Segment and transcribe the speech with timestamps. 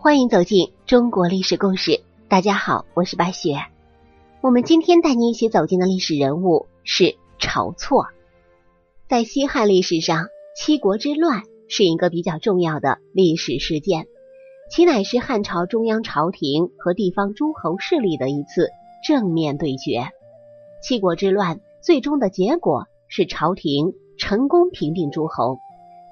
[0.00, 2.00] 欢迎走进中国历史故事。
[2.28, 3.56] 大家好，我是白雪。
[4.40, 8.06] 我们今天带你一起走进的历史人物是晁错。
[9.08, 14.06] 在西汉历史上，七国之乱是一个比较重要的历史事件，
[14.70, 18.70] 其乃是汉朝中央朝廷和地方诸侯势力的一次
[19.04, 20.10] 正面对决。
[20.80, 25.58] 七国之乱最终的结果是朝廷成功平定诸侯，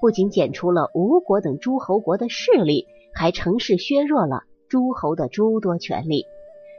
[0.01, 2.85] 不仅剪除了吴国等诸侯国的势力。
[3.17, 6.25] 还乘势削弱了诸侯的诸多权利，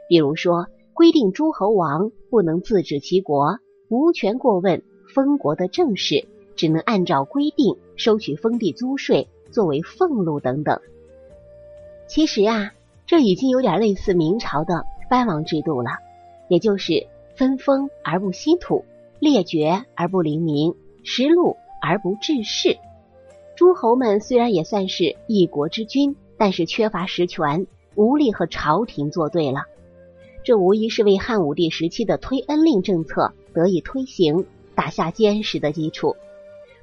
[0.07, 4.81] 比如说规定诸侯王不能自治其国，无权过问
[5.13, 10.79] 封国的政事，只能按照规定收取封地租税作为俸禄等等。
[12.07, 12.71] 其实啊，
[13.05, 15.89] 这已经有点类似明朝的藩王制度了，
[16.47, 18.85] 也就是分封而不息土，
[19.19, 22.77] 列爵而不临民，实禄而不治世。
[23.57, 26.15] 诸侯们虽然也算是一国之君。
[26.39, 29.65] 但是缺乏实权，无力和朝廷作对了，
[30.43, 36.15] 这无疑是为汉武帝时期的推恩令政策得以推行打下坚实的基础，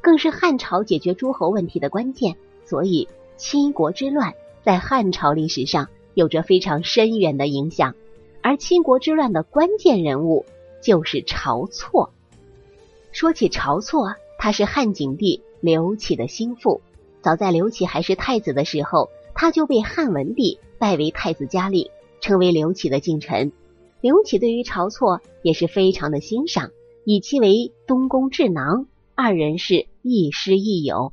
[0.02, 2.36] 更是汉朝解决诸侯问题的关键。
[2.66, 7.94] 所以，七国之乱在汉朝历史上有着非常深远的影响。
[8.42, 10.44] 而七国之乱的关键人物
[10.82, 12.10] 就是晁错。
[13.10, 16.82] 说起晁错，他是汉景帝刘启的心腹，
[17.22, 19.08] 早在刘启还是太子的时候。
[19.38, 23.52] 他就被汉文帝拜为太子家令，成为刘启的近臣。
[24.00, 26.70] 刘启对于晁错也是非常的欣赏，
[27.04, 31.12] 以其为东宫智囊，二人是亦师亦友。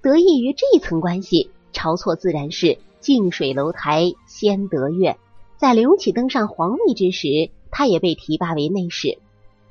[0.00, 5.16] 得益于这一层关系，晁错自然是近水楼台先得月。
[5.56, 9.18] 在刘启登上皇位之时，他也被提拔为内侍，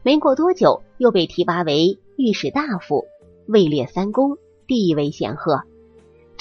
[0.03, 3.05] 没过多久又被提拔为御史大夫，
[3.47, 4.37] 位列三公，
[4.67, 5.61] 地位显赫。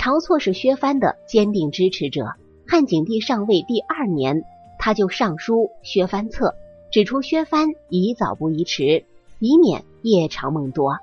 [0.05, 2.35] 晁错是削藩的坚定支持者。
[2.69, 4.45] 汉景帝上位第二年，
[4.79, 6.55] 他就上书削藩策，
[6.93, 9.07] 指出削藩宜早不宜迟，
[9.39, 10.99] 以免夜长梦多。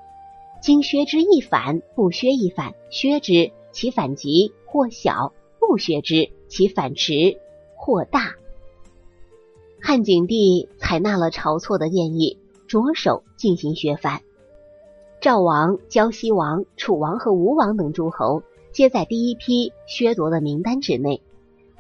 [0.62, 7.40] 今削之一反，不削一反；削之其反急或小，不削之其反迟
[7.74, 8.36] 或大。
[9.82, 12.38] 汉景帝采纳了晁错的建议，
[12.68, 14.22] 着手进行削藩。
[15.22, 18.44] 赵王、胶西王、楚王和吴王等诸侯。
[18.74, 21.22] 皆在第一批削夺的名单之内。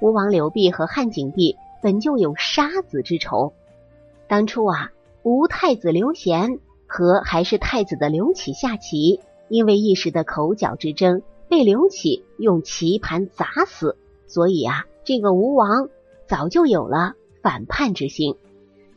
[0.01, 3.53] 吴王刘濞和汉景帝本就有杀子之仇。
[4.27, 4.91] 当初啊，
[5.23, 13.95] 吴太子刘贤和还是太子的刘启下棋，因为一时的口角之争，被刘启用棋盘砸死。
[14.27, 15.89] 所以啊，这个吴王
[16.27, 18.35] 早就有了反叛之心。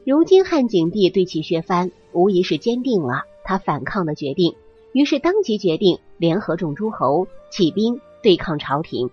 [0.05, 4.55] 如今汉景帝对其削藩，无疑是坚定了他反抗的决定。
[4.95, 9.11] 于是当即决定联合众诸侯起兵对抗朝廷。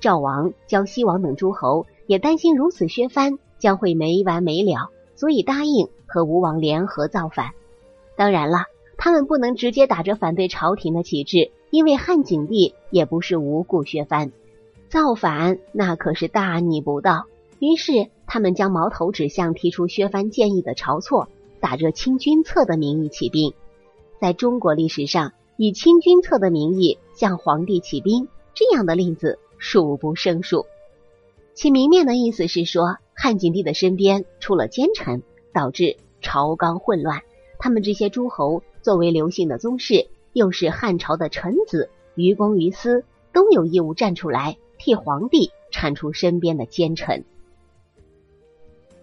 [0.00, 7.50] 赵王、胶西王等诸侯也担心如此削藩将会没完没了，所以答应和吴王联合造反。
[8.16, 8.64] 当然了，
[8.96, 14.32] 他们不能直接打着反对朝廷的旗帜，因为汉景帝也不是无故削藩。
[14.88, 17.26] 造反那可是大逆不道。
[17.60, 21.28] 于是他们将矛头指向提出削藩建议的晁错，
[21.60, 23.54] 打着清君侧的名义起兵。
[24.20, 30.66] 在中国历史上，以清君侧的名义向皇帝起兵，这样的例子数不胜数。
[31.54, 35.22] 其明面的意思是说，汉景帝的身边出了奸臣，
[35.54, 37.22] 导致朝纲混乱。
[37.58, 47.24] 他们这些诸侯作为刘姓的宗室，又是汉朝的臣子，于公于私都有义务站出来替皇帝铲除身边的奸臣。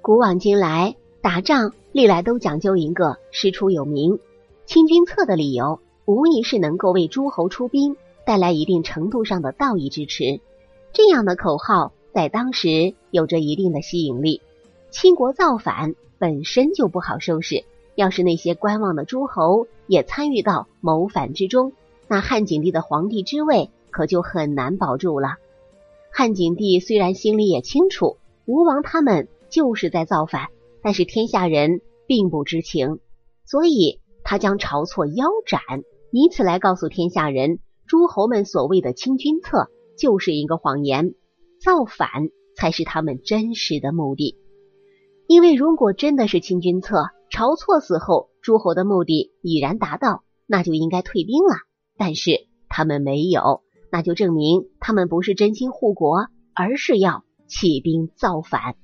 [0.01, 4.19] 古往今来，打仗历来都讲究一个师出有名。
[4.67, 7.95] 清君侧的理由，无疑是能够为诸侯出兵
[8.25, 10.41] 带来一定程度上的道义支持。
[10.91, 14.41] 这样的口号在当时有着一定的吸引力。
[14.91, 17.63] 七国造反本身就不好收拾，
[17.95, 21.71] 要是那些观望的诸侯也参与到谋反之中，
[22.09, 25.38] 那汉景帝的皇帝之位可就很难保住了。
[26.12, 30.50] 汉景帝虽然心里也清楚吴王他们就是在造反，
[30.81, 33.00] 但是天下人并不知情，
[33.45, 34.01] 所以。
[34.29, 35.62] 他将晁错腰斩，
[36.12, 41.13] 以此来告诉天下人，诸侯们所谓的清君侧就是一个谎言，
[41.63, 42.09] 造反
[42.57, 44.35] 才是他们真实的目的。
[45.27, 51.56] 因为如果真的是清君侧，晁错死后，诸侯的目的已然达到，那就应该退兵了。
[51.97, 58.75] 但是他们没有，那就证明他们不是真心护国，而是要起兵造反。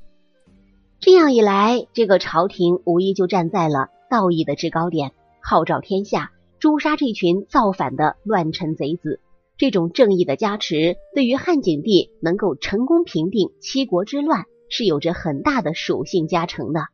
[1.01, 5.11] 这样一来，这个朝廷无疑就站在了道义的制高点。
[5.43, 9.19] 号召天下诛杀这群造反的乱臣贼子，
[9.57, 16.87] 这种正义的加持，对于汉景帝能够成功平定七国之乱是有着很大的属性加成的。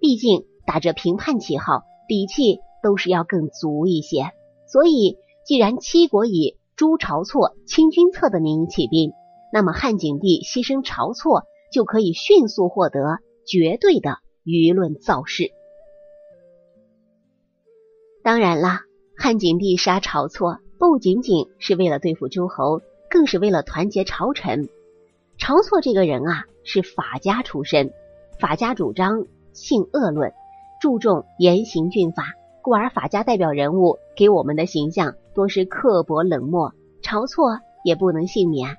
[0.00, 4.30] 毕竟打着平叛旗号，底气都是要更足一些。
[4.68, 9.12] 所以，既然七国以诛晁错、清君侧的名义起兵，
[9.52, 11.42] 那么汉景帝牺牲晁错，
[11.72, 15.50] 就可以迅速获得绝对的舆论造势。
[18.26, 18.82] 当然啦，
[19.16, 24.68] 汉景帝杀晁错不仅仅是为了对付诸侯，更是为了团结朝臣。
[25.38, 27.92] 晁错这个人啊，是法家出身，
[28.40, 30.32] 法家主张性恶论，
[30.80, 32.24] 注重严刑峻法，
[32.62, 36.72] 故而法家代表人物给我们的形象多是刻薄冷漠。
[37.04, 38.76] 晁错也不能幸免。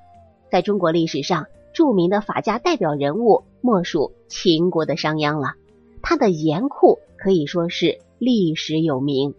[0.51, 5.53] 在中国历史上，著名的法家代表人物莫属秦国的商鞅了，
[6.01, 7.99] 他的严酷可以说是。
[8.19, 9.35] 历史有名，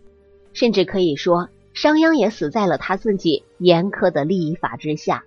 [0.52, 5.24] 甚至可以说，商鞅也死在了他自己严苛的立法之下。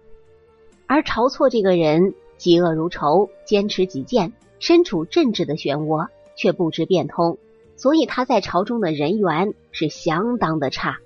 [0.87, 7.37] 而晁错这个人，嫉恶如仇，坚持己见，身处政治的漩涡，却不知变通，
[7.75, 10.97] 所以他在朝中的人缘是相当的差。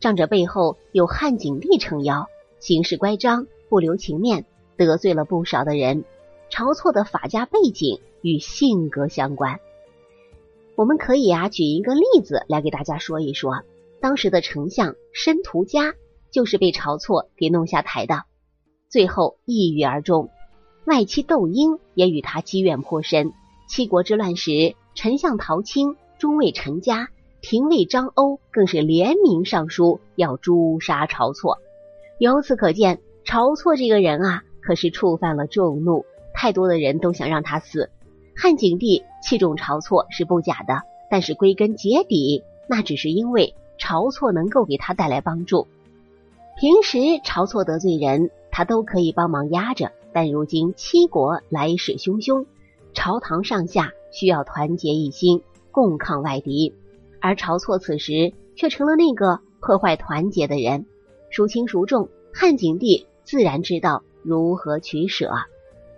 [0.00, 2.28] 仗着背后有汉景帝撑腰，
[2.60, 4.46] 行事乖张，不留情面，
[4.76, 6.04] 得罪了不少的人。
[6.50, 9.60] 晁错的法家背景与性格相关。
[10.78, 13.64] 我们可以啊举一个例子来给大家说一说，
[14.00, 15.92] 当时的丞相申屠嘉
[16.30, 18.22] 就是被晁错给弄下台的，
[18.88, 20.30] 最后抑郁而终。
[20.84, 23.32] 外戚窦婴也与他积怨颇深。
[23.68, 27.08] 七国之乱时，丞相陶青、中尉陈嘉、
[27.40, 31.58] 廷尉张欧更是联名上书要诛杀晁错。
[32.20, 37.90] 由此可见，晁错这个人啊，可是触犯了众怒，太多的人都想让他死。
[38.40, 45.66] 汉景帝器重晁错是不假的，但是归根结底，那只是因为晁错能够给他带来帮助。
[46.56, 52.46] 平时晁错得罪人，他都可以帮忙压着，但如今七国来势汹汹，
[52.94, 55.42] 朝堂上下需要团结一心，
[55.72, 56.72] 共抗外敌，
[57.20, 60.86] 而晁错此时却成了那个破坏团结的人。
[61.28, 65.32] 孰轻孰重，汉景帝自然知道如何取舍，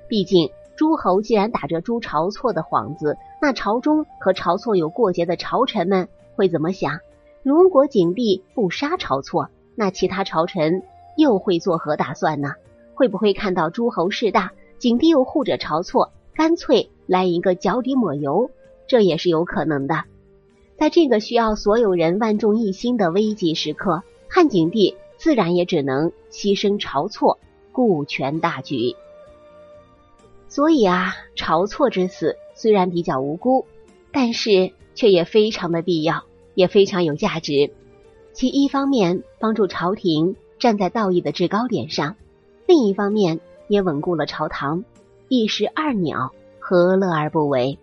[0.08, 0.48] 毕竟。
[0.81, 7.00] 诸侯既然打着诛晁错的幌子，那朝中和晁错有过节的朝臣们会怎么想？
[7.43, 10.82] 如果景帝不杀晁错，那其他朝臣
[11.19, 12.55] 又会作何打算呢？
[12.94, 18.50] 会不会看到诸侯势大，景帝又护着晁错，干脆来一个脚底抹油？
[18.87, 20.05] 这也是有可能的。
[20.79, 27.38] 在这个需要所有人万众一心的危急时刻，汉景帝自然也只能牺牲晁错，
[27.71, 28.97] 顾全大局。
[30.50, 33.67] 所以啊，晁错之死虽然比较无辜，
[34.11, 36.25] 但是却也非常的必要，
[36.55, 37.70] 也非常有价值。
[38.32, 42.17] 其一方面帮助朝廷站在道义的制高点上，
[42.67, 43.38] 另一方面
[43.69, 44.85] 也稳固了朝堂。
[45.29, 47.79] 一石二鸟，何乐而不为？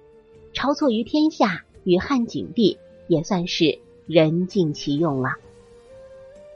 [0.54, 2.78] 晁错于天下，与汉景帝
[3.08, 5.36] 也算是人尽其用了。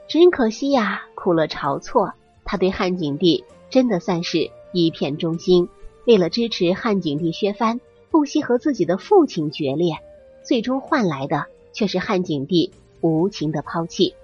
[0.10, 2.12] 只可惜呀，苦了晁错，
[2.44, 5.70] 他对汉景帝真的算是一片忠心。
[6.06, 9.96] 为了支持汉景帝削藩，不惜和自己的父亲决裂，
[10.44, 12.72] 最终换来的却是汉景帝
[13.02, 14.16] 无情的抛弃，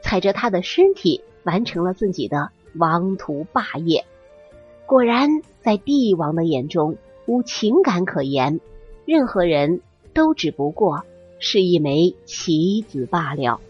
[0.00, 4.04] 踩着他的尸体完成了自己的王图霸业。
[4.86, 8.60] 果然，在帝王的眼中无情感可言，
[9.04, 9.80] 任何人
[10.12, 11.04] 都只不过
[11.38, 13.60] 是一枚棋子罢了。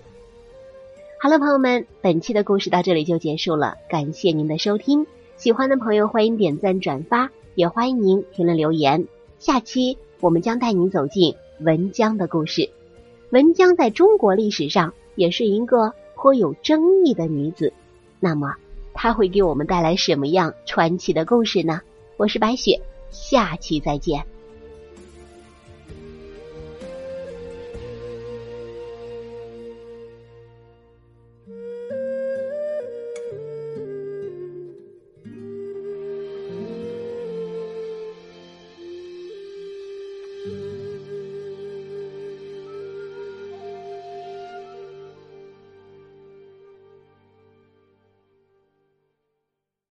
[1.18, 5.06] 好了，朋友们，本期的故事到这里就结束了，感谢您的收听。
[5.36, 7.30] 喜欢的朋友欢迎点赞转发。
[7.54, 9.06] 也欢迎您评论留言。
[9.38, 12.70] 下期我们将带您走进文姜的故事。
[13.30, 17.72] 文姜在中国历史上也是一个颇有争议的女子。
[18.20, 18.54] 那么，
[18.92, 21.80] 她会给我们带来什么样传奇的故事呢？
[22.16, 22.80] 我是白雪，
[23.10, 24.24] 下期再见。